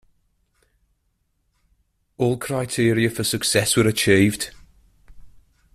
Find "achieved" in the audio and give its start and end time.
3.87-4.49